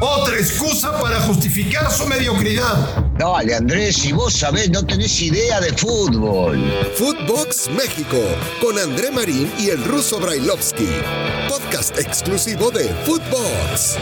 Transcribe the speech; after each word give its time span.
Otra 0.00 0.36
excusa 0.36 0.98
para 0.98 1.20
justificar 1.20 1.90
su 1.90 2.06
mediocridad. 2.06 3.04
Dale, 3.18 3.54
Andrés, 3.54 3.96
si 3.96 4.12
vos 4.12 4.32
sabés, 4.32 4.70
no 4.70 4.84
tenés 4.86 5.20
idea 5.20 5.60
de 5.60 5.70
fútbol. 5.74 6.58
Footbox 6.94 7.68
México, 7.76 8.16
con 8.62 8.78
André 8.78 9.10
Marín 9.10 9.50
y 9.58 9.68
el 9.68 9.84
ruso 9.84 10.18
Brailovsky. 10.18 10.88
Podcast 11.48 11.98
exclusivo 11.98 12.70
de 12.70 12.84
Footbox. 13.04 13.98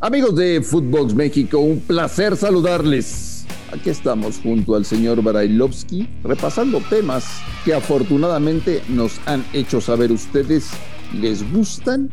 Amigos 0.00 0.36
de 0.36 0.62
Footbox 0.62 1.14
México, 1.14 1.58
un 1.58 1.80
placer 1.80 2.36
saludarles. 2.36 3.44
Aquí 3.72 3.90
estamos 3.90 4.38
junto 4.40 4.76
al 4.76 4.84
señor 4.84 5.20
Brailovsky, 5.20 6.08
repasando 6.22 6.80
temas 6.88 7.24
que 7.64 7.74
afortunadamente 7.74 8.82
nos 8.88 9.20
han 9.26 9.44
hecho 9.52 9.80
saber 9.80 10.12
ustedes 10.12 10.70
les 11.12 11.50
gustan 11.52 12.10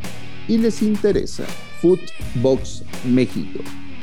y 0.48 0.58
les 0.58 0.82
interesa. 0.82 1.44
Footbox 1.82 2.84
México. 3.06 3.60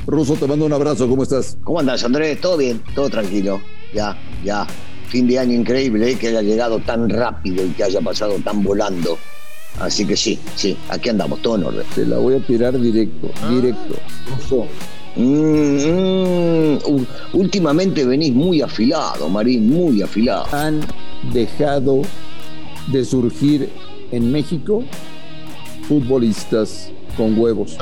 Ruso, 0.06 0.34
te 0.34 0.46
mando 0.46 0.66
un 0.66 0.72
abrazo, 0.72 1.08
¿cómo 1.08 1.22
estás? 1.22 1.56
¿Cómo 1.64 1.80
andas, 1.80 2.04
Andrés? 2.04 2.40
¿Todo 2.40 2.56
bien? 2.56 2.82
¿Todo 2.94 3.08
tranquilo? 3.08 3.60
Ya, 3.94 4.16
ya. 4.44 4.66
Fin 5.08 5.26
de 5.26 5.38
año 5.38 5.54
increíble, 5.54 6.10
¿eh? 6.10 6.16
que 6.16 6.28
haya 6.28 6.42
llegado 6.42 6.78
tan 6.80 7.08
rápido 7.08 7.64
y 7.64 7.70
que 7.70 7.84
haya 7.84 8.00
pasado 8.00 8.36
tan 8.44 8.62
volando. 8.62 9.18
Así 9.78 10.04
que 10.06 10.16
sí, 10.16 10.38
sí, 10.56 10.76
aquí 10.88 11.08
andamos, 11.08 11.40
todo 11.42 11.56
en 11.56 11.64
orden. 11.64 11.86
Te 11.94 12.06
la 12.06 12.18
voy 12.18 12.34
a 12.34 12.46
tirar 12.46 12.78
directo, 12.78 13.30
directo. 13.48 13.94
Ruso, 14.36 14.66
Mm, 15.14 16.74
mm, 16.76 17.06
últimamente 17.34 18.04
venís 18.04 18.32
muy 18.32 18.62
afilado, 18.62 19.28
Marín, 19.28 19.68
muy 19.68 20.00
afilado. 20.00 20.46
han 20.52 20.80
dejado 21.32 22.02
de 22.90 23.04
surgir 23.04 23.68
en 24.12 24.30
México 24.30 24.84
futbolistas 25.88 26.92
con 27.16 27.38
huevos. 27.38 27.76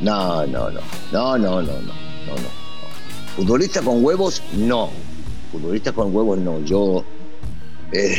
No, 0.00 0.46
no, 0.46 0.70
no. 0.70 0.80
No, 1.12 1.38
no, 1.38 1.62
no, 1.62 1.72
no. 1.72 1.72
No, 1.72 2.34
no. 2.34 2.58
Futbolista 3.36 3.80
con 3.80 4.04
huevos, 4.04 4.42
no. 4.56 4.90
Futbolista 5.50 5.92
con 5.92 6.14
huevos, 6.14 6.38
no. 6.38 6.60
Yo 6.64 7.04
eh, 7.92 8.18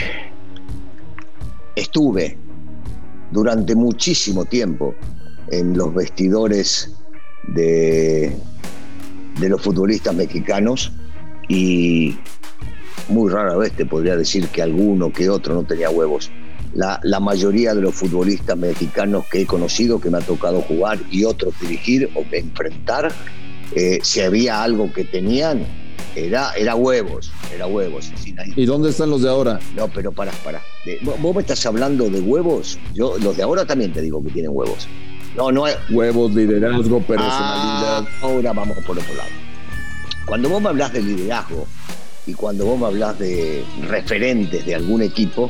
estuve 1.75 2.37
durante 3.31 3.75
muchísimo 3.75 4.45
tiempo 4.45 4.95
en 5.51 5.77
los 5.77 5.93
vestidores 5.93 6.95
de, 7.53 8.35
de 9.39 9.49
los 9.49 9.61
futbolistas 9.61 10.15
mexicanos 10.15 10.91
y 11.47 12.17
muy 13.09 13.31
rara 13.31 13.55
vez 13.57 13.73
te 13.73 13.85
podría 13.85 14.15
decir 14.15 14.47
que 14.49 14.61
alguno 14.61 15.11
que 15.11 15.29
otro 15.29 15.53
no 15.53 15.63
tenía 15.63 15.89
huevos. 15.89 16.31
La, 16.73 16.99
la 17.03 17.19
mayoría 17.19 17.73
de 17.73 17.81
los 17.81 17.95
futbolistas 17.95 18.55
mexicanos 18.57 19.25
que 19.31 19.41
he 19.41 19.45
conocido, 19.45 19.99
que 19.99 20.09
me 20.09 20.19
ha 20.19 20.21
tocado 20.21 20.61
jugar 20.61 20.99
y 21.11 21.23
otros 21.25 21.53
dirigir 21.59 22.09
o 22.15 22.23
enfrentar, 22.31 23.11
eh, 23.75 23.99
si 24.03 24.21
había 24.21 24.61
algo 24.63 24.91
que 24.93 25.03
tenían, 25.03 25.65
era, 26.15 26.51
era 26.53 26.75
huevos, 26.75 27.31
era 27.53 27.65
huevos. 27.67 28.11
¿Y 28.55 28.65
dónde 28.65 28.89
están 28.91 29.09
los 29.09 29.21
de 29.23 29.29
ahora? 29.29 29.59
no, 29.75 29.87
pero 29.87 30.11
para, 30.11 30.31
para. 30.43 30.61
De- 30.85 30.99
¿vos- 31.01 31.19
¿Vos 31.21 31.35
me 31.35 31.41
estás 31.41 31.65
hablando 31.65 32.09
de 32.09 32.19
huevos? 32.21 32.77
Yo, 32.93 33.17
los 33.17 33.35
de 33.35 33.43
ahora 33.43 33.65
también 33.65 33.91
te 33.91 34.01
digo 34.01 34.23
que 34.23 34.29
tienen 34.31 34.51
huevos. 34.53 34.87
No, 35.35 35.51
no. 35.51 35.63
Huevos, 35.91 36.33
liderazgo, 36.33 36.99
personalidad. 37.01 38.03
Ah, 38.03 38.07
ahora 38.21 38.53
vamos 38.53 38.77
por 38.85 38.97
otro 38.97 39.13
lado. 39.15 39.29
Cuando 40.25 40.49
vos 40.49 40.61
me 40.61 40.69
hablas 40.69 40.93
de 40.93 41.01
liderazgo 41.01 41.65
y 42.27 42.33
cuando 42.33 42.65
vos 42.65 42.79
me 42.79 42.85
hablas 42.87 43.17
de 43.19 43.63
referentes 43.87 44.65
de 44.65 44.75
algún 44.75 45.01
equipo, 45.01 45.49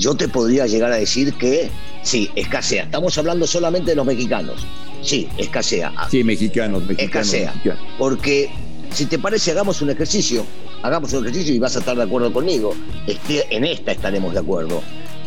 yo 0.00 0.14
te 0.14 0.28
podría 0.28 0.66
llegar 0.66 0.90
a 0.92 0.96
decir 0.96 1.34
que 1.34 1.70
sí, 2.02 2.30
escasea. 2.34 2.84
Estamos 2.84 3.16
hablando 3.18 3.46
solamente 3.46 3.90
de 3.90 3.96
los 3.96 4.06
mexicanos. 4.06 4.66
Sí, 5.02 5.28
escasea. 5.36 5.92
Sí, 6.10 6.24
mexicanos, 6.24 6.82
mexicanos. 6.86 7.28
Escasea. 7.28 7.52
mexicanos. 7.52 7.84
Porque 7.98 8.50
si 8.92 9.06
te 9.06 9.18
parece, 9.18 9.50
hagamos 9.50 9.82
un 9.82 9.90
ejercicio. 9.90 10.44
Hagamos 10.82 11.12
un 11.12 11.24
ejercicio 11.24 11.54
y 11.54 11.58
vas 11.58 11.76
a 11.76 11.80
estar 11.80 11.94
de 11.96 12.02
acuerdo 12.02 12.32
conmigo. 12.32 12.74
Este, 13.06 13.46
en 13.54 13.64
esta 13.64 13.92
estaremos 13.92 14.32
de 14.32 14.40
acuerdo. 14.40 14.82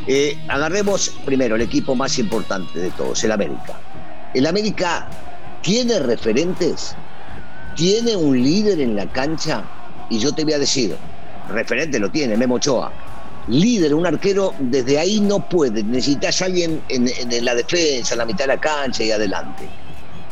Eh, 0.08 0.36
agarremos 0.48 1.14
primero 1.24 1.56
el 1.56 1.62
equipo 1.62 1.96
más 1.96 2.18
importante 2.18 2.80
de 2.80 2.90
todos, 2.92 3.24
el 3.24 3.32
América. 3.32 3.80
El 4.34 4.48
América 4.48 5.08
tiene 5.62 6.00
referentes, 6.00 6.96
tiene 7.76 8.16
un 8.16 8.42
líder 8.42 8.82
en 8.82 8.96
la 8.96 9.06
cancha 9.10 9.64
y 10.10 10.18
yo 10.18 10.34
te 10.34 10.44
voy 10.44 10.54
a 10.54 10.60
decir, 10.60 10.96
referente 11.50 12.00
lo 12.00 12.10
tiene, 12.10 12.36
Memo 12.36 12.56
Ochoa. 12.56 12.92
Líder, 13.48 13.94
un 13.94 14.06
arquero, 14.06 14.54
desde 14.60 14.98
ahí 14.98 15.20
no 15.20 15.48
puede. 15.48 15.84
Necesitas 15.84 16.42
alguien 16.42 16.82
en, 16.88 17.46
la 17.46 17.56
defensa, 17.56 18.14
en 18.14 18.20
la 18.20 18.26
mitad 18.26 18.46
de 18.46 18.48
la 18.48 18.60
cancha 18.60 19.04
y 19.04 19.12
adelante. 19.12 19.68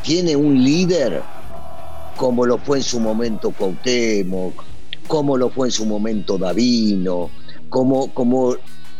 Tiene 0.02 0.34
un 0.34 0.62
líder 0.62 1.22
como 2.16 2.46
lo 2.46 2.58
fue 2.58 2.78
en 2.78 2.84
su 2.84 3.00
momento 3.00 3.50
Cuauhtémoc, 3.50 4.64
como 5.06 5.36
lo 5.36 5.50
fue 5.50 5.68
en 5.68 5.72
su 5.72 5.84
momento 5.84 6.38
Davino, 6.38 7.30
como, 7.68 8.12
como 8.12 8.56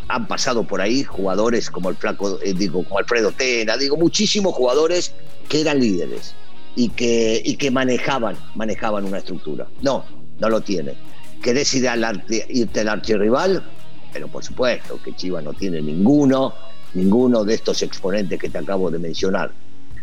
han 0.09 0.27
pasado 0.27 0.65
por 0.65 0.81
ahí 0.81 1.05
jugadores 1.05 1.71
como 1.71 1.89
el 1.89 1.97
flaco, 1.97 2.39
eh, 2.43 2.53
digo, 2.55 2.85
como 2.85 2.99
Alfredo 2.99 3.33
Tena, 3.33 3.77
digo, 3.77 3.97
muchísimos 3.97 4.55
jugadores 4.55 5.15
que 5.49 5.61
eran 5.61 5.81
líderes 5.81 6.35
y 6.77 6.91
que, 6.91 7.41
y 7.45 7.57
que 7.57 7.71
manejaban, 7.71 8.37
manejaban 8.55 9.05
una 9.05 9.19
estructura. 9.19 9.67
No, 9.81 10.05
no 10.39 10.49
lo 10.49 10.61
tiene. 10.61 10.95
¿Querés 11.43 11.73
ir 11.75 11.89
al 11.89 12.25
irte 12.49 12.81
al 12.81 12.89
archirrival? 12.89 13.65
Pero 14.13 14.29
por 14.29 14.45
supuesto 14.45 15.01
que 15.03 15.15
Chivas 15.15 15.43
no 15.43 15.53
tiene 15.55 15.81
ninguno, 15.81 16.53
ninguno 16.95 17.45
de 17.45 17.55
estos 17.55 17.83
exponentes 17.83 18.39
que 18.39 18.49
te 18.49 18.59
acabo 18.59 18.91
de 18.91 18.99
mencionar. 18.99 19.51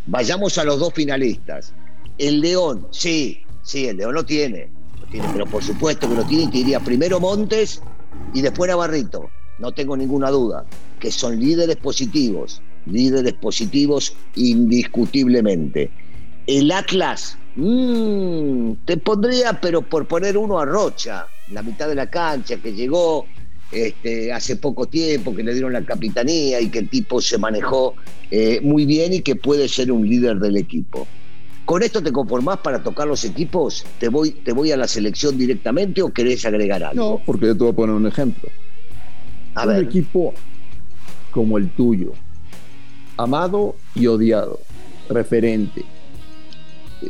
Vayamos 0.06 0.58
a 0.58 0.64
los 0.64 0.80
dos 0.80 0.94
finalistas. 0.94 1.74
El 2.18 2.42
León, 2.42 2.88
sí, 2.92 3.42
sí, 3.62 3.88
el 3.88 3.98
León 3.98 4.16
lo 4.16 4.26
tiene, 4.26 4.70
pero 5.34 5.46
por 5.46 5.64
supuesto 5.64 6.10
que 6.10 6.16
lo 6.16 6.24
tiene 6.26 6.44
y 6.44 6.48
te 6.48 6.58
diría 6.60 6.80
primero 6.80 7.20
Montes 7.20 7.82
y 8.34 8.42
después 8.42 8.70
Navarrito, 8.70 9.30
no 9.60 9.72
tengo 9.72 9.96
ninguna 9.96 10.30
duda, 10.30 10.66
que 11.00 11.12
son 11.12 11.40
líderes 11.40 11.78
positivos, 11.78 12.62
líderes 12.86 13.34
positivos 13.34 14.16
indiscutiblemente. 14.36 15.92
El 16.48 16.72
Atlas, 16.72 17.38
mm, 17.56 18.72
te 18.86 18.98
pondría, 18.98 19.60
pero 19.62 19.82
por 19.82 20.08
poner 20.08 20.38
uno 20.38 20.60
a 20.60 20.66
Rocha, 20.66 21.28
la 21.52 21.62
mitad 21.62 21.88
de 21.88 21.96
la 21.96 22.10
cancha, 22.10 22.58
que 22.58 22.74
llegó 22.74 23.26
este, 23.72 24.34
hace 24.34 24.56
poco 24.56 24.88
tiempo, 24.88 25.36
que 25.36 25.44
le 25.44 25.54
dieron 25.54 25.74
la 25.74 25.84
capitanía 25.84 26.60
y 26.60 26.70
que 26.70 26.80
el 26.80 26.90
tipo 26.90 27.22
se 27.22 27.38
manejó 27.38 27.94
eh, 28.32 28.60
muy 28.64 28.86
bien 28.86 29.14
y 29.14 29.22
que 29.22 29.36
puede 29.36 29.68
ser 29.68 29.92
un 29.92 30.08
líder 30.08 30.40
del 30.40 30.58
equipo. 30.58 31.08
¿Con 31.66 31.84
esto 31.84 32.02
te 32.02 32.12
conformás 32.12 32.58
para 32.60 32.82
tocar 32.82 33.08
los 33.08 33.24
equipos? 33.26 33.86
¿Te 34.00 34.10
voy, 34.10 34.32
te 34.32 34.54
voy 34.54 34.72
a 34.72 34.78
la 34.78 34.88
selección 34.88 35.38
directamente 35.38 36.02
o 36.02 36.12
querés 36.12 36.44
agregar 36.46 36.84
algo? 36.84 37.12
No, 37.20 37.22
porque 37.24 37.46
yo 37.46 37.54
te 37.54 37.64
voy 37.64 37.74
a 37.74 37.76
poner 37.76 37.96
un 37.96 38.08
ejemplo. 38.08 38.50
a 39.54 39.64
un 39.64 39.68
ver. 39.70 39.84
equipo 39.84 40.34
como 41.30 41.60
el 41.60 41.70
tuyo, 41.70 42.14
amado 43.18 43.76
y 43.94 44.08
odiado, 44.08 44.60
referente, 45.10 45.82
eh, 47.04 47.08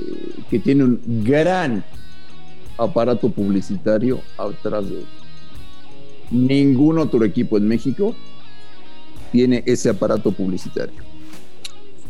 que 0.49 0.59
tiene 0.59 0.83
un 0.83 1.23
gran 1.23 1.81
aparato 2.77 3.29
publicitario 3.29 4.19
atrás 4.37 4.89
de 4.89 4.97
él. 4.97 5.05
Ningún 6.31 6.99
otro 6.99 7.23
equipo 7.23 7.57
en 7.57 7.67
México 7.67 8.15
tiene 9.31 9.63
ese 9.65 9.89
aparato 9.89 10.31
publicitario. 10.31 11.01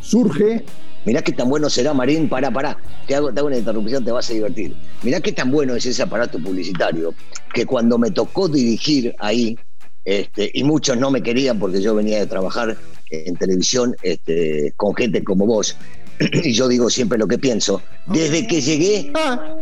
Surge 0.02 0.64
Mirá 1.06 1.22
qué 1.22 1.32
tan 1.32 1.50
bueno 1.50 1.70
será, 1.70 1.94
Marín, 1.94 2.28
pará, 2.28 2.52
pará. 2.52 2.78
Te 3.08 3.16
hago, 3.16 3.34
te 3.34 3.40
hago 3.40 3.48
una 3.48 3.58
interrupción, 3.58 4.04
te 4.04 4.12
vas 4.12 4.30
a 4.30 4.34
divertir. 4.34 4.76
Mirá 5.02 5.22
qué 5.22 5.32
tan 5.32 5.50
bueno 5.50 5.76
es 5.76 5.86
ese 5.86 6.04
aparato 6.04 6.40
publicitario 6.40 7.14
que 7.54 7.66
cuando 7.66 7.98
me 7.98 8.12
tocó 8.12 8.50
dirigir 8.50 9.16
ahí, 9.20 9.58
este, 10.04 10.52
y 10.54 10.64
muchos 10.64 10.98
no 10.98 11.10
me 11.12 11.22
querían 11.22 11.60
porque 11.60 11.82
yo 11.82 11.96
venía 11.96 12.20
de 12.20 12.28
trabajar 12.28 12.78
en 13.12 13.36
televisión 13.38 13.96
este, 14.02 14.74
con 14.76 14.94
gente 14.94 15.24
como 15.24 15.46
vos, 15.46 15.78
y 16.20 16.52
yo 16.52 16.68
digo 16.68 16.90
siempre 16.90 17.18
lo 17.18 17.28
que 17.28 17.38
pienso, 17.38 17.82
desde 18.08 18.46
que 18.46 18.62
llegué, 18.62 19.12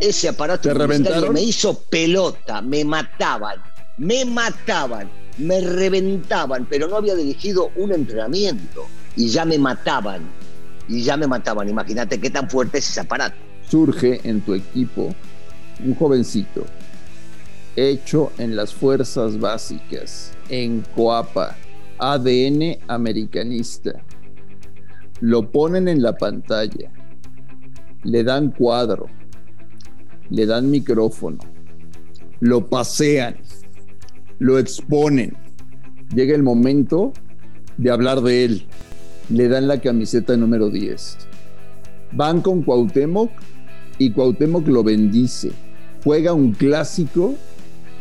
ese 0.00 0.28
aparato 0.28 0.68
¿Te 0.68 0.74
publicitario 0.74 1.04
reventaron? 1.04 1.34
me 1.34 1.42
hizo 1.42 1.82
pelota, 1.84 2.62
me 2.62 2.84
mataban, 2.84 3.60
me 3.98 4.24
mataban, 4.24 5.10
me 5.38 5.60
reventaban, 5.60 6.66
pero 6.68 6.88
no 6.88 6.96
había 6.96 7.14
dirigido 7.14 7.70
un 7.76 7.92
entrenamiento 7.92 8.86
y 9.16 9.28
ya 9.28 9.44
me 9.44 9.58
mataban, 9.58 10.22
y 10.88 11.02
ya 11.02 11.16
me 11.16 11.26
mataban. 11.26 11.68
Imagínate 11.68 12.20
qué 12.20 12.30
tan 12.30 12.48
fuerte 12.48 12.78
es 12.78 12.88
ese 12.88 13.00
aparato. 13.00 13.36
surge 13.68 14.20
en 14.24 14.40
tu 14.40 14.54
equipo 14.54 15.14
un 15.84 15.94
jovencito 15.94 16.64
hecho 17.78 18.32
en 18.38 18.56
las 18.56 18.74
fuerzas 18.74 19.38
básicas, 19.38 20.32
en 20.48 20.82
Coapa, 20.96 21.56
ADN 21.98 22.78
americanista. 22.88 24.02
Lo 25.20 25.50
ponen 25.50 25.86
en 25.86 26.02
la 26.02 26.16
pantalla, 26.16 26.90
le 28.02 28.24
dan 28.24 28.50
cuadro, 28.50 29.06
le 30.30 30.46
dan 30.46 30.70
micrófono, 30.70 31.38
lo 32.40 32.66
pasean, 32.66 33.36
lo 34.38 34.58
exponen. 34.58 35.36
Llega 36.14 36.34
el 36.34 36.42
momento 36.42 37.12
de 37.76 37.90
hablar 37.90 38.20
de 38.22 38.44
él. 38.44 38.66
le 39.30 39.48
dan 39.48 39.68
la 39.68 39.80
camiseta 39.80 40.36
número 40.36 40.70
10. 40.70 41.18
Van 42.12 42.40
con 42.40 42.62
Cuauhtémoc 42.62 43.30
y 43.98 44.10
Cuauhtémoc 44.12 44.66
lo 44.68 44.82
bendice. 44.82 45.52
Juega 46.02 46.32
un 46.32 46.52
clásico 46.52 47.34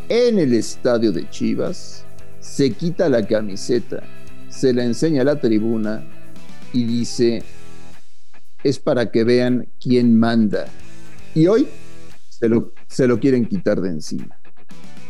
en 0.09 0.39
el 0.39 0.53
estadio 0.53 1.11
de 1.11 1.29
Chivas, 1.29 2.05
se 2.39 2.71
quita 2.71 3.09
la 3.09 3.27
camiseta, 3.27 4.03
se 4.47 4.73
la 4.73 4.85
enseña 4.85 5.23
a 5.23 5.25
la 5.25 5.41
tribuna 5.41 6.05
y 6.71 6.85
dice, 6.85 7.43
es 8.63 8.79
para 8.79 9.11
que 9.11 9.25
vean 9.25 9.67
quién 9.81 10.17
manda. 10.17 10.67
Y 11.35 11.47
hoy 11.47 11.67
se 12.29 12.47
lo, 12.47 12.73
se 12.87 13.07
lo 13.07 13.19
quieren 13.19 13.45
quitar 13.45 13.81
de 13.81 13.89
encima. 13.89 14.39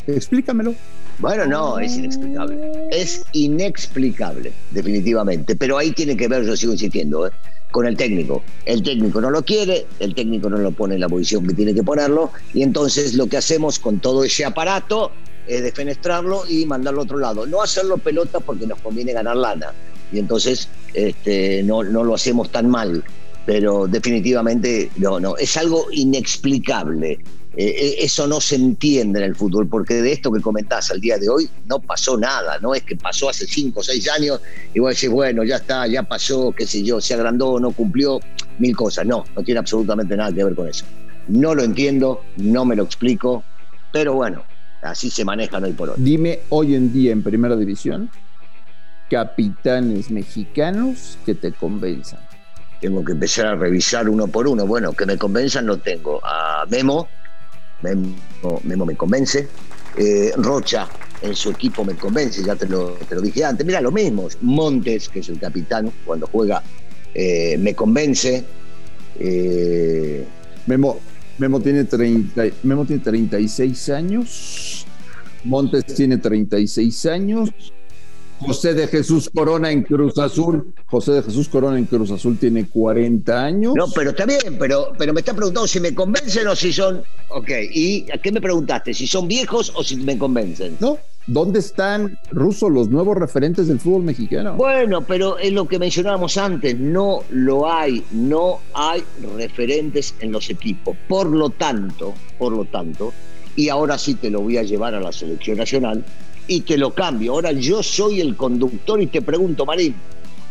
Explícamelo. 0.07 0.74
Bueno, 1.19 1.45
no, 1.45 1.79
es 1.79 1.95
inexplicable. 1.97 2.89
Es 2.91 3.23
inexplicable, 3.33 4.53
definitivamente. 4.71 5.55
Pero 5.55 5.77
ahí 5.77 5.91
tiene 5.91 6.15
que 6.15 6.27
ver, 6.27 6.45
yo 6.45 6.55
sigo 6.55 6.73
insistiendo, 6.73 7.27
¿eh? 7.27 7.31
con 7.71 7.85
el 7.85 7.97
técnico. 7.97 8.43
El 8.65 8.83
técnico 8.83 9.19
no 9.21 9.29
lo 9.29 9.43
quiere, 9.43 9.85
el 9.99 10.13
técnico 10.15 10.49
no 10.49 10.57
lo 10.57 10.71
pone 10.71 10.95
en 10.95 11.01
la 11.01 11.09
posición 11.09 11.45
que 11.47 11.53
tiene 11.53 11.73
que 11.73 11.83
ponerlo, 11.83 12.31
y 12.53 12.63
entonces 12.63 13.15
lo 13.15 13.27
que 13.27 13.37
hacemos 13.37 13.79
con 13.79 13.99
todo 13.99 14.23
ese 14.23 14.45
aparato 14.45 15.11
es 15.47 15.63
defenestrarlo 15.63 16.43
y 16.47 16.65
mandarlo 16.65 17.01
a 17.01 17.03
otro 17.03 17.17
lado. 17.17 17.45
No 17.45 17.61
hacerlo 17.61 17.97
pelota 17.97 18.39
porque 18.39 18.67
nos 18.67 18.79
conviene 18.79 19.13
ganar 19.13 19.35
lana, 19.35 19.73
y 20.11 20.19
entonces 20.19 20.69
este, 20.93 21.63
no, 21.63 21.83
no 21.83 22.03
lo 22.03 22.15
hacemos 22.15 22.51
tan 22.51 22.69
mal, 22.69 23.03
pero 23.45 23.87
definitivamente 23.87 24.89
no, 24.97 25.19
no, 25.19 25.37
es 25.37 25.57
algo 25.57 25.87
inexplicable. 25.91 27.19
Eh, 27.59 27.74
eh, 27.75 27.95
eso 28.01 28.27
no 28.27 28.39
se 28.39 28.56
entiende 28.56 29.18
en 29.18 29.25
el 29.25 29.36
fútbol, 29.36 29.68
porque 29.68 29.95
de 29.95 30.12
esto 30.12 30.31
que 30.31 30.42
comentás 30.42 30.92
al 30.92 31.01
día 31.01 31.18
de 31.18 31.27
hoy 31.27 31.50
no 31.65 31.80
pasó 31.80 32.15
nada, 32.15 32.59
no 32.59 32.75
es 32.75 32.83
que 32.83 32.95
pasó 32.95 33.30
hace 33.30 33.48
cinco 33.48 33.80
o 33.80 33.83
seis 33.83 34.07
años 34.09 34.39
y 34.75 34.80
vos 34.80 34.94
decís, 34.94 35.09
bueno, 35.09 35.44
ya 35.44 35.56
está, 35.56 35.88
ya 35.88 36.04
pasó, 36.04 36.54
qué 36.56 36.68
sé 36.68 36.83
yo, 36.83 37.01
se 37.01 37.15
agrandó, 37.15 37.59
no 37.59 37.71
cumplió, 37.71 38.19
mil 38.59 38.75
cosas. 38.75 39.07
No, 39.07 39.25
no 39.36 39.44
tiene 39.44 39.59
absolutamente 39.59 40.15
nada 40.15 40.31
que 40.31 40.44
ver 40.44 40.54
con 40.54 40.68
eso. 40.68 40.86
No 41.30 41.56
lo 41.56 41.63
entiendo, 41.63 42.21
no 42.36 42.63
me 42.63 42.75
lo 42.75 42.83
explico, 42.83 43.44
pero 43.92 44.13
bueno, 44.13 44.44
así 44.83 45.10
se 45.10 45.25
maneja 45.25 45.57
hoy 45.57 45.74
por 45.74 45.89
hoy. 45.89 45.95
Dime 45.98 46.42
hoy 46.50 46.75
en 46.75 46.94
día 46.94 47.12
en 47.12 47.24
Primera 47.24 47.56
División, 47.56 48.12
capitanes 49.10 50.12
mexicanos 50.12 51.18
que 51.25 51.33
te 51.33 51.51
convenzan. 51.53 52.19
Tengo 52.80 53.03
que 53.03 53.13
empezar 53.13 53.48
a 53.48 53.56
revisar 53.56 54.07
uno 54.07 54.27
por 54.27 54.48
uno. 54.48 54.68
Bueno, 54.68 54.94
que 54.94 55.07
me 55.07 55.18
convenzan 55.18 55.65
no 55.65 55.77
tengo. 55.77 56.24
A 56.24 56.63
Memo, 56.69 57.07
Memo, 57.81 58.85
me 58.85 58.95
convence. 58.95 59.47
Eh, 59.95 60.31
Rocha 60.38 60.88
en 61.21 61.35
su 61.35 61.50
equipo 61.50 61.83
me 61.83 61.95
convence, 61.95 62.44
ya 62.44 62.56
te 62.56 62.68
lo, 62.68 62.91
te 62.91 63.15
lo 63.15 63.21
dije 63.21 63.44
antes. 63.44 63.65
Mira, 63.65 63.81
lo 63.81 63.91
mismo. 63.91 64.27
Montes, 64.41 65.09
que 65.09 65.19
es 65.19 65.29
el 65.29 65.39
capitán, 65.39 65.91
cuando 66.06 66.27
juega, 66.27 66.62
eh, 67.13 67.57
me 67.57 67.74
convence. 67.74 68.44
Eh, 69.19 70.25
Memo, 70.68 71.00
Memo, 71.38 71.59
tiene 71.59 71.85
30, 71.85 72.44
Memo 72.63 72.85
tiene 72.85 73.03
36 73.03 73.89
años. 73.89 74.85
Montes 75.44 75.85
tiene 75.85 76.18
36 76.18 77.06
años. 77.06 77.50
José 78.39 78.74
de 78.74 78.88
Jesús 78.88 79.30
Corona 79.34 79.72
en 79.72 79.84
Cruz 79.84 80.18
Azul. 80.18 80.74
José 80.86 81.13
de 81.13 81.24
Jesús 81.24 81.50
Corona 81.50 81.78
en 81.78 81.86
Cruz 81.86 82.12
Azul 82.12 82.38
tiene 82.38 82.68
40 82.68 83.44
años. 83.44 83.74
No, 83.75 83.88
pero 83.89 84.12
está 84.12 84.25
bien, 84.25 84.57
pero, 84.60 84.94
pero 84.98 85.13
me 85.13 85.22
está 85.22 85.34
preguntando 85.34 85.68
si 85.68 85.80
me 85.80 85.94
convencen 85.94 86.48
o 86.48 86.56
si 86.56 86.72
son. 86.72 87.01
Ok, 87.30 87.50
¿y 87.74 88.06
a 88.12 88.18
qué 88.18 88.31
me 88.31 88.42
preguntaste? 88.42 88.94
¿Si 88.94 89.07
son 89.07 89.28
viejos 89.28 89.72
o 89.75 89.84
si 89.84 89.98
me 89.98 90.18
convencen? 90.18 90.78
No, 90.80 90.98
¿Dónde 91.28 91.60
están, 91.60 92.18
Ruso, 92.31 92.69
los 92.69 92.88
nuevos 92.88 93.18
referentes 93.18 93.68
del 93.68 93.81
fútbol 93.81 94.04
mexicano? 94.04 94.56
Bueno, 94.56 95.01
pero 95.01 95.38
es 95.38 95.51
lo 95.51 95.68
que 95.68 95.78
mencionábamos 95.78 96.38
antes, 96.38 96.80
no 96.80 97.19
lo 97.31 97.69
hay, 97.69 98.01
no 98.13 98.62
hay 98.74 99.04
referentes 99.36 100.16
en 100.22 100.31
los 100.31 100.50
equipos. 100.50 100.95
Por 101.10 101.28
lo 101.28 101.50
tanto, 101.50 102.13
por 102.39 102.54
lo 102.54 102.63
tanto, 102.63 103.13
y 103.57 103.68
ahora 103.68 103.98
sí 103.98 104.16
te 104.16 104.30
lo 104.30 104.39
voy 104.39 104.56
a 104.56 104.63
llevar 104.63 104.95
a 104.95 105.01
la 105.01 105.12
selección 105.12 105.57
nacional, 105.57 106.06
y 106.47 106.61
te 106.61 106.77
lo 106.77 106.94
cambio. 106.94 107.33
Ahora 107.33 107.51
yo 107.51 107.83
soy 107.83 108.21
el 108.21 108.35
conductor 108.35 109.01
y 109.01 109.07
te 109.07 109.21
pregunto, 109.21 109.65
Marín, 109.65 109.95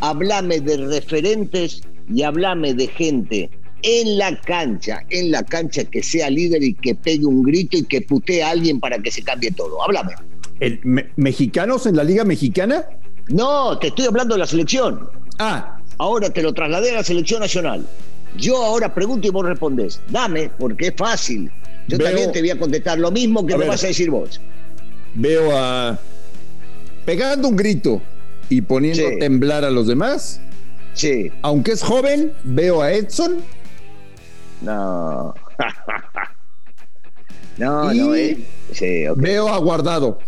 háblame 0.01 0.61
de 0.61 0.77
referentes 0.77 1.83
y 2.13 2.23
háblame 2.23 2.75
de 2.75 2.87
gente 2.89 3.51
en 3.83 4.19
la 4.19 4.39
cancha, 4.41 5.01
en 5.11 5.31
la 5.31 5.43
cancha 5.43 5.85
que 5.85 6.03
sea 6.03 6.31
líder 6.31 6.63
y 6.63 6.75
que 6.75 6.95
pegue 6.95 7.25
un 7.25 7.43
grito 7.43 7.77
y 7.77 7.85
que 7.85 8.01
putee 8.01 8.43
a 8.43 8.51
alguien 8.51 8.81
para 8.81 8.99
que 8.99 9.11
se 9.11 9.23
cambie 9.23 9.51
todo. 9.53 9.83
Háblame. 9.83 10.15
¿El, 10.61 10.81
¿Mexicanos 11.17 11.87
en 11.87 11.97
la 11.97 12.05
Liga 12.05 12.25
Mexicana? 12.25 12.85
No, 13.29 13.79
te 13.79 13.89
estoy 13.89 14.07
hablando 14.07 14.35
de 14.35 14.41
la 14.41 14.47
selección. 14.47 15.09
Ah. 15.39 15.79
Ahora 15.99 16.31
te 16.31 16.43
lo 16.43 16.53
trasladé 16.53 16.91
a 16.91 16.95
la 16.95 17.05
selección 17.05 17.41
nacional. 17.41 17.87
Yo 18.37 18.57
ahora 18.63 18.95
pregunto 18.95 19.27
y 19.27 19.31
vos 19.31 19.47
respondés. 19.47 20.01
Dame, 20.11 20.51
porque 20.59 20.89
es 20.89 20.95
fácil. 20.97 21.51
Yo 21.89 21.99
también 21.99 22.33
te 22.33 22.41
voy 22.41 22.51
a 22.51 22.59
contestar 22.59 22.99
lo 22.99 23.11
mismo 23.11 23.47
que 23.47 23.57
me 23.57 23.67
vas 23.67 23.85
a 23.85 23.89
decir 23.89 24.11
vos 24.11 24.41
veo 25.17 25.57
a 25.57 25.99
pegando 27.05 27.49
un 27.49 27.57
grito 27.57 28.03
y 28.49 28.63
poniendo 28.63 29.09
a 29.09 29.19
temblar 29.19 29.65
a 29.65 29.71
los 29.71 29.87
demás. 29.87 30.41
Sí. 30.95 31.31
Aunque 31.43 31.73
es 31.73 31.83
joven, 31.83 32.33
veo 32.45 32.83
a 32.83 32.93
Edson. 32.93 33.39
No. 34.63 35.35
no, 37.59 37.93
no, 37.93 38.15
eh. 38.15 38.39
sí, 38.73 39.05
Veo 39.17 39.49
a 39.49 39.59
Guardado. 39.59 40.19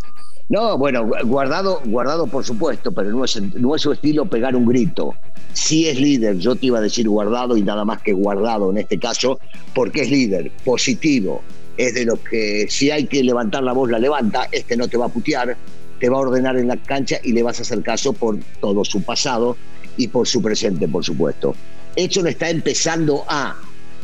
No, 0.51 0.79
bueno, 0.79 1.07
guardado, 1.25 1.83
guardado 1.85 2.27
por 2.27 2.43
supuesto, 2.43 2.91
pero 2.93 3.11
no 3.11 3.23
es, 3.23 3.39
no 3.55 3.77
es 3.77 3.83
su 3.83 3.93
estilo 3.93 4.25
pegar 4.25 4.57
un 4.57 4.65
grito. 4.65 5.15
Sí 5.53 5.89
es 5.89 6.01
líder, 6.01 6.39
yo 6.39 6.57
te 6.57 6.67
iba 6.67 6.79
a 6.79 6.81
decir 6.81 7.07
guardado 7.07 7.59
y 7.59 7.63
nada 7.63 7.85
más 7.85 8.01
que 8.01 8.15
guardado 8.15 8.71
en 8.71 8.79
este 8.79 8.99
caso, 8.99 9.39
porque 9.75 10.03
es 10.03 10.11
líder, 10.11 10.51
positivo, 10.65 11.43
es 11.79 11.95
de 11.95 12.05
los 12.05 12.19
que 12.19 12.67
si 12.69 12.91
hay 12.91 13.07
que 13.07 13.23
levantar 13.23 13.63
la 13.63 13.73
voz 13.73 13.89
la 13.89 13.99
levanta, 13.99 14.49
este 14.51 14.77
no 14.77 14.89
te 14.89 14.99
va 14.99 15.07
a 15.07 15.09
putear, 15.09 15.57
te 16.01 16.09
va 16.09 16.19
a 16.19 16.21
ordenar 16.21 16.59
en 16.59 16.69
la 16.69 16.77
cancha 16.77 17.19
y 17.23 17.33
le 17.33 17.43
vas 17.43 17.61
a 17.61 17.63
hacer 17.63 17.83
caso 17.83 18.13
por 18.13 18.37
todo 18.61 18.85
su 18.85 19.03
pasado 19.03 19.57
y 19.97 20.09
por 20.09 20.27
su 20.27 20.43
presente, 20.43 20.89
por 20.89 21.05
supuesto. 21.05 21.55
no 21.97 22.29
está 22.29 22.51
empezando 22.51 23.25
a 23.29 23.57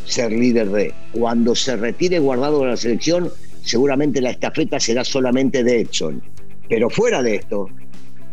ser 0.07 0.33
líder 0.33 0.71
de. 0.71 0.95
Cuando 1.13 1.55
se 1.55 1.77
retire 1.77 2.21
guardado 2.21 2.61
de 2.61 2.69
la 2.69 2.77
selección, 2.77 3.31
seguramente 3.63 4.21
la 4.21 4.31
estafeta 4.31 4.79
será 4.79 5.05
solamente 5.05 5.65
de 5.65 5.81
Edson. 5.81 6.23
Pero 6.69 6.89
fuera 6.91 7.23
de 7.23 7.37
esto, 7.37 7.69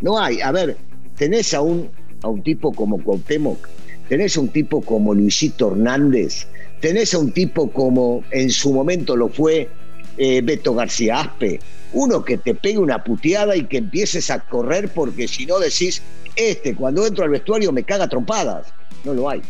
no 0.01 0.19
hay. 0.19 0.39
A 0.41 0.51
ver, 0.51 0.77
tenés 1.17 1.53
a 1.53 1.61
un, 1.61 1.89
a 2.21 2.27
un 2.27 2.43
tipo 2.43 2.71
como 2.73 3.01
Cuauhtémoc, 3.03 3.67
tenés 4.07 4.37
a 4.37 4.41
un 4.41 4.49
tipo 4.49 4.81
como 4.81 5.13
Luisito 5.13 5.71
Hernández, 5.71 6.47
tenés 6.81 7.13
a 7.13 7.19
un 7.19 7.31
tipo 7.31 7.71
como 7.71 8.23
en 8.31 8.49
su 8.49 8.73
momento 8.73 9.15
lo 9.15 9.29
fue 9.29 9.69
eh, 10.17 10.41
Beto 10.43 10.73
García 10.73 11.21
Aspe, 11.21 11.59
uno 11.93 12.25
que 12.25 12.37
te 12.37 12.55
pegue 12.55 12.79
una 12.79 13.03
puteada 13.03 13.55
y 13.55 13.65
que 13.65 13.77
empieces 13.77 14.29
a 14.29 14.39
correr 14.39 14.89
porque 14.89 15.27
si 15.27 15.45
no 15.45 15.59
decís, 15.59 16.01
este 16.35 16.75
cuando 16.75 17.05
entro 17.05 17.23
al 17.23 17.29
vestuario 17.29 17.71
me 17.71 17.83
caga 17.83 18.09
trompadas. 18.09 18.67
No 19.03 19.13
lo 19.13 19.29
hay. 19.29 19.41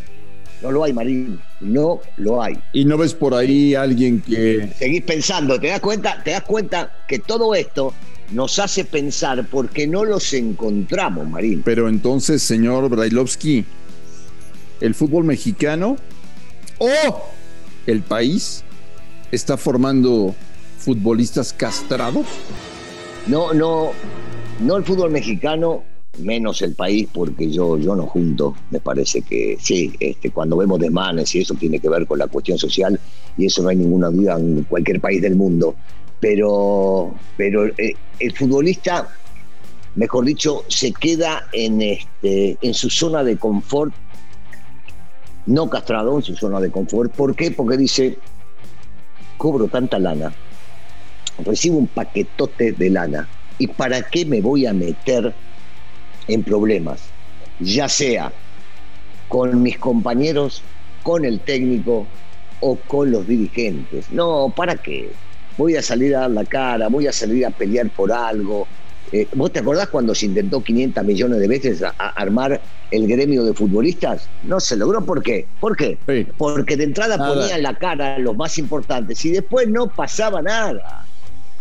No 0.62 0.72
lo 0.72 0.84
hay, 0.84 0.94
Marín. 0.94 1.40
No 1.60 2.02
lo 2.18 2.42
hay. 2.42 2.54
Y 2.72 2.86
no 2.86 2.98
ves 2.98 3.14
por 3.14 3.34
ahí 3.34 3.74
alguien 3.74 4.22
que. 4.22 4.72
Seguís 4.78 5.02
pensando, 5.02 5.60
¿te 5.60 5.68
das 5.68 5.80
cuenta? 5.80 6.22
¿Te 6.24 6.32
das 6.32 6.44
cuenta 6.44 6.94
que 7.08 7.20
todo 7.20 7.56
esto 7.56 7.94
nos 8.32 8.60
hace 8.60 8.86
pensar 8.86 9.46
porque 9.50 9.88
no 9.88 10.06
los 10.06 10.34
encontramos, 10.34 11.28
Marín? 11.28 11.64
Pero 11.66 11.90
entonces, 11.90 12.44
señor 12.44 12.90
Brailovsky, 12.90 13.66
el 14.82 14.94
fútbol 14.94 15.24
mexicano 15.24 15.98
o 16.82 17.28
el 17.86 18.02
país 18.02 18.64
está 19.32 19.56
formando 19.56 20.34
futbolistas 20.80 21.54
castrados? 21.54 22.26
No, 23.28 23.54
no, 23.54 23.92
no 24.60 24.78
el 24.78 24.84
fútbol 24.84 25.12
mexicano, 25.12 25.84
menos 26.18 26.64
el 26.64 26.74
país, 26.74 27.08
porque 27.14 27.52
yo, 27.52 27.78
yo 27.78 27.96
no 27.96 28.08
junto. 28.08 28.56
Me 28.72 28.80
parece 28.80 29.22
que 29.22 29.58
sí, 29.60 29.94
este, 30.00 30.32
cuando 30.32 30.58
vemos 30.58 30.80
desmanes 30.80 31.36
y 31.36 31.42
eso 31.42 31.54
tiene 31.54 31.80
que 31.80 31.88
ver 31.88 32.08
con 32.08 32.18
la 32.18 32.28
cuestión 32.28 32.58
social, 32.58 33.00
y 33.38 33.46
eso 33.46 33.62
no 33.62 33.70
hay 33.70 33.76
ninguna 33.76 34.10
duda 34.10 34.40
en 34.40 34.64
cualquier 34.64 35.00
país 35.00 35.22
del 35.22 35.36
mundo. 35.36 35.76
Pero, 36.20 37.14
pero 37.38 37.66
eh, 37.66 37.96
el 38.20 38.36
futbolista, 38.36 39.08
mejor 39.96 40.26
dicho, 40.26 40.64
se 40.68 40.92
queda 40.94 41.48
en, 41.54 41.82
este, 41.84 42.58
en 42.60 42.74
su 42.74 42.90
zona 42.90 43.24
de 43.24 43.38
confort 43.38 43.94
no 45.46 45.70
castrado 45.70 46.16
en 46.16 46.24
su 46.24 46.36
zona 46.36 46.60
de 46.60 46.72
confort. 46.72 47.12
¿Por 47.12 47.36
qué? 47.36 47.52
Porque 47.52 47.78
dice, 47.78 48.18
cobro 49.38 49.68
tanta 49.68 50.00
lana, 50.00 50.34
recibo 51.44 51.78
un 51.78 51.88
paquetote 51.88 52.74
de 52.74 52.90
lana, 52.90 53.28
¿y 53.58 53.68
para 53.68 54.02
qué 54.04 54.26
me 54.26 54.42
voy 54.42 54.66
a 54.66 54.74
meter 54.74 55.34
en 56.28 56.44
problemas? 56.44 57.02
Ya 57.60 57.88
sea 57.90 58.32
con 59.28 59.62
mis 59.62 59.78
compañeros, 59.78 60.62
con 61.04 61.26
el 61.26 61.40
técnico 61.40 62.06
o 62.60 62.76
con 62.76 63.12
los 63.12 63.28
dirigentes. 63.28 64.12
No, 64.12 64.54
¿para 64.56 64.76
qué? 64.76 65.10
Voy 65.58 65.76
a 65.76 65.82
salir 65.82 66.16
a 66.16 66.22
dar 66.22 66.32
la 66.32 66.46
cara, 66.46 66.88
voy 66.88 67.08
a 67.08 67.14
salir 67.14 67.46
a 67.46 67.50
pelear 67.50 67.90
por 67.90 68.12
algo. 68.12 68.68
Eh, 69.12 69.28
¿Vos 69.34 69.52
te 69.52 69.60
acordás 69.60 69.90
cuando 69.90 70.16
se 70.16 70.26
intentó 70.26 70.64
500 70.64 71.04
millones 71.04 71.40
de 71.40 71.48
veces 71.48 71.84
armar 71.98 72.62
el 72.92 73.08
gremio 73.08 73.44
de 73.44 73.54
futbolistas? 73.54 74.30
No 74.44 74.60
se 74.60 74.78
logró. 74.78 75.06
¿Por 75.06 75.22
qué? 75.22 75.48
¿Por 75.60 75.76
qué? 75.76 75.98
Porque 76.38 76.78
de 76.78 76.86
entrada 76.86 77.18
ponían 77.18 77.62
la 77.62 77.76
cara 77.76 78.16
a 78.16 78.20
los 78.20 78.36
más 78.36 78.58
importantes 78.58 79.24
y 79.26 79.32
después 79.32 79.68
no 79.68 79.88
pasaba 79.88 80.42
nada. 80.42 81.06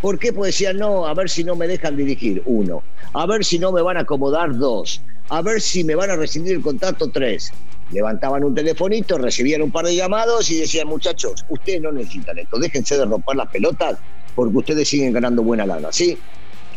¿Por 0.00 0.18
qué? 0.18 0.32
Pues 0.32 0.54
decían, 0.54 0.78
no, 0.78 1.06
a 1.06 1.14
ver 1.14 1.28
si 1.28 1.44
no 1.44 1.56
me 1.56 1.66
dejan 1.66 1.97
dirigir, 1.97 2.42
uno. 2.47 2.82
A 3.12 3.26
ver 3.26 3.44
si 3.44 3.59
no 3.59 3.73
me 3.73 3.82
van 3.82 3.97
a 3.97 4.00
acomodar, 4.00 4.56
dos. 4.56 5.02
A 5.28 5.42
ver 5.42 5.61
si 5.61 5.85
me 5.85 5.94
van 5.94 6.11
a 6.11 6.16
rescindir 6.16 6.54
el 6.54 6.62
contrato, 6.62 7.11
tres. 7.11 7.52
Levantaban 7.90 8.44
un 8.44 8.54
telefonito, 8.54 9.18
recibían 9.18 9.62
un 9.62 9.70
par 9.70 9.85
de 9.85 9.97
llamados 9.97 10.50
y 10.50 10.59
decían, 10.59 10.87
muchachos, 10.87 11.44
ustedes 11.49 11.82
no 11.82 11.92
necesitan 11.92 12.38
esto, 12.38 12.59
déjense 12.59 12.97
de 12.97 13.04
romper 13.04 13.37
las 13.37 13.49
pelotas 13.49 13.99
porque 14.35 14.56
ustedes 14.56 14.88
siguen 14.88 15.12
ganando 15.12 15.42
buena 15.42 15.66
lana, 15.66 15.88
¿sí? 15.90 16.18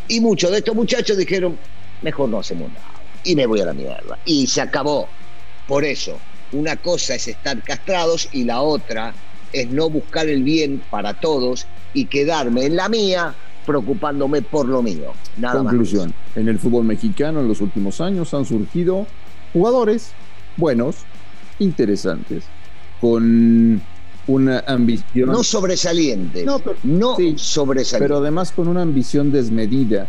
Y 0.08 0.20
muchos 0.20 0.50
de 0.50 0.58
estos 0.58 0.74
muchachos 0.74 1.16
dijeron, 1.16 1.56
mejor 2.02 2.28
no 2.28 2.40
hacemos 2.40 2.68
nada. 2.68 2.84
Y 3.24 3.34
me 3.34 3.46
voy 3.46 3.60
a 3.60 3.66
la 3.66 3.72
mierda. 3.72 4.18
Y 4.24 4.46
se 4.46 4.60
acabó. 4.60 5.08
Por 5.66 5.84
eso, 5.84 6.18
una 6.52 6.76
cosa 6.76 7.14
es 7.14 7.28
estar 7.28 7.60
castrados 7.62 8.28
y 8.32 8.44
la 8.44 8.60
otra 8.60 9.14
es 9.52 9.70
no 9.70 9.88
buscar 9.88 10.28
el 10.28 10.42
bien 10.42 10.82
para 10.90 11.14
todos 11.14 11.66
y 11.94 12.06
quedarme 12.06 12.66
en 12.66 12.76
la 12.76 12.88
mía 12.88 13.34
preocupándome 13.64 14.42
por 14.42 14.68
lo 14.68 14.82
mío. 14.82 15.12
Nada 15.38 15.60
Conclusión. 15.60 16.12
En 16.34 16.48
el 16.48 16.58
fútbol 16.58 16.84
mexicano 16.84 17.40
en 17.40 17.48
los 17.48 17.60
últimos 17.60 18.00
años 18.00 18.34
han 18.34 18.44
surgido 18.44 19.06
jugadores 19.52 20.12
buenos, 20.56 20.96
interesantes, 21.58 22.44
con 23.00 23.80
una 24.26 24.64
ambición. 24.66 25.30
No 25.30 25.42
sobresaliente. 25.42 26.44
No, 26.44 26.60
no 26.82 27.16
sobresaliente. 27.36 28.04
Pero 28.04 28.18
además 28.18 28.52
con 28.52 28.68
una 28.68 28.82
ambición 28.82 29.30
desmedida 29.30 30.08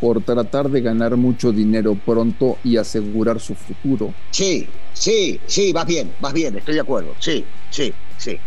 por 0.00 0.22
tratar 0.22 0.70
de 0.70 0.80
ganar 0.80 1.16
mucho 1.16 1.52
dinero 1.52 1.94
pronto 1.94 2.58
y 2.62 2.76
asegurar 2.76 3.40
su 3.40 3.54
futuro. 3.54 4.14
Sí, 4.30 4.68
sí, 4.92 5.40
sí, 5.46 5.72
vas 5.72 5.86
bien, 5.86 6.12
vas 6.20 6.32
bien, 6.32 6.56
estoy 6.56 6.74
de 6.74 6.80
acuerdo. 6.80 7.14
Sí, 7.18 7.44
sí, 7.70 7.92
sí. 8.16 8.38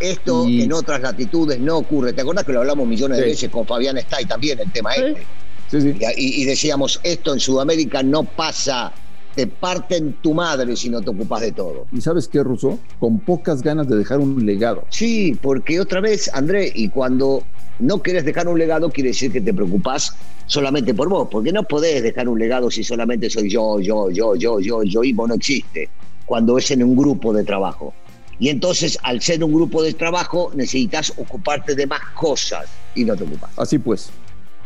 Esto 0.00 0.46
en 0.46 0.72
otras 0.72 1.00
latitudes 1.00 1.58
no 1.58 1.78
ocurre. 1.78 2.12
¿Te 2.12 2.20
acuerdas 2.20 2.44
que 2.44 2.52
lo 2.52 2.60
hablamos 2.60 2.86
millones 2.86 3.18
de 3.18 3.24
veces 3.24 3.50
con 3.50 3.66
Fabián 3.66 3.96
Stay 3.98 4.26
también, 4.26 4.60
el 4.60 4.70
tema 4.70 4.92
este? 4.94 5.26
Sí, 5.70 5.80
sí. 5.80 5.98
y 6.16 6.44
decíamos, 6.44 7.00
esto 7.02 7.34
en 7.34 7.40
Sudamérica 7.40 8.02
no 8.02 8.22
pasa 8.22 8.92
te 9.34 9.46
parten 9.46 10.14
tu 10.20 10.34
madre 10.34 10.74
si 10.76 10.88
no 10.88 11.00
te 11.00 11.10
ocupas 11.10 11.40
de 11.40 11.52
todo. 11.52 11.86
¿Y 11.92 12.00
sabes 12.00 12.28
qué, 12.28 12.42
Russo? 12.42 12.78
Con 12.98 13.20
pocas 13.20 13.62
ganas 13.62 13.88
de 13.88 13.96
dejar 13.96 14.18
un 14.18 14.44
legado. 14.44 14.84
Sí, 14.90 15.38
porque 15.40 15.80
otra 15.80 16.00
vez, 16.00 16.30
André, 16.34 16.72
y 16.74 16.88
cuando 16.88 17.44
no 17.78 18.02
quieres 18.02 18.24
dejar 18.24 18.48
un 18.48 18.58
legado, 18.58 18.90
quiere 18.90 19.10
decir 19.10 19.32
que 19.32 19.40
te 19.40 19.54
preocupas 19.54 20.14
solamente 20.46 20.94
por 20.94 21.08
vos, 21.08 21.28
porque 21.30 21.52
no 21.52 21.62
podés 21.62 22.02
dejar 22.02 22.28
un 22.28 22.38
legado 22.38 22.70
si 22.70 22.82
solamente 22.82 23.30
soy 23.30 23.48
yo, 23.48 23.80
yo, 23.80 24.10
yo, 24.10 24.34
yo, 24.34 24.60
yo, 24.60 24.82
yo, 24.82 25.04
y 25.04 25.12
vos 25.12 25.28
no 25.28 25.34
existe, 25.34 25.88
cuando 26.26 26.58
es 26.58 26.70
en 26.70 26.82
un 26.82 26.96
grupo 26.96 27.32
de 27.32 27.44
trabajo. 27.44 27.94
Y 28.40 28.48
entonces, 28.48 28.98
al 29.02 29.20
ser 29.20 29.42
un 29.42 29.52
grupo 29.52 29.82
de 29.82 29.92
trabajo, 29.94 30.50
necesitas 30.54 31.12
ocuparte 31.16 31.74
de 31.74 31.86
más 31.86 32.00
cosas 32.14 32.66
y 32.94 33.04
no 33.04 33.16
te 33.16 33.24
ocupas. 33.24 33.50
Así 33.56 33.78
pues, 33.78 34.10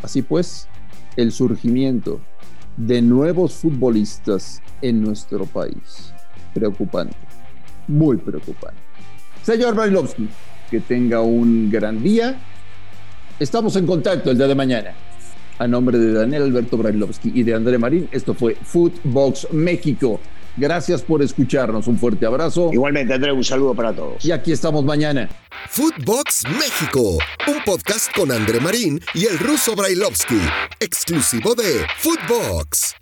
así 0.02 0.23
pues, 0.23 0.69
el 1.16 1.33
surgimiento 1.33 2.21
de 2.76 3.02
nuevos 3.02 3.55
futbolistas 3.55 4.62
en 4.81 5.02
nuestro 5.02 5.47
país. 5.47 6.12
Preocupante, 6.55 7.17
muy 7.88 8.17
preocupante. 8.17 8.79
Señor 9.43 9.75
Brailovsky, 9.75 10.29
que 10.71 10.81
tenga 10.81 11.21
un 11.21 11.71
gran 11.71 12.02
día. 12.02 12.41
Estamos 13.38 13.75
en 13.76 13.87
contacto 13.87 14.31
el 14.31 14.37
día 14.37 14.47
de 14.47 14.55
mañana. 14.55 14.91
A 15.59 15.67
nombre 15.67 15.99
de 15.99 16.12
Daniel 16.12 16.45
Alberto 16.45 16.76
Brailovsky 16.76 17.33
y 17.35 17.43
de 17.43 17.55
André 17.55 17.79
Marín, 17.79 18.09
esto 18.11 18.35
fue 18.35 18.55
Footbox 18.55 19.52
México. 19.52 20.21
Gracias 20.56 21.02
por 21.02 21.23
escucharnos. 21.23 21.87
Un 21.87 21.99
fuerte 21.99 22.26
abrazo. 22.26 22.71
Igualmente, 22.73 23.14
André, 23.14 23.32
un 23.32 23.44
saludo 23.44 23.75
para 23.75 23.92
todos. 23.92 24.25
Y 24.25 24.32
aquí 24.32 24.52
estamos 24.52 24.85
mañana. 24.85 25.28
Footbox 25.68 26.42
México, 26.59 27.18
un 27.47 27.62
podcast 27.64 28.14
con 28.14 28.30
André 28.30 28.61
Marín 28.61 29.00
y 29.14 29.26
el 29.26 29.38
ruso 29.38 29.75
Brailovsky, 29.75 30.40
exclusivo 30.80 31.54
de 31.54 31.87
Footbox. 31.99 32.97